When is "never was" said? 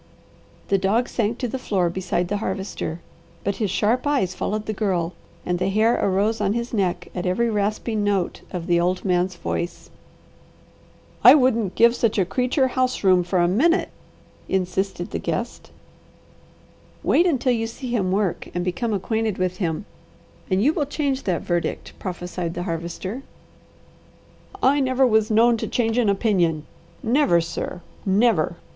24.79-25.29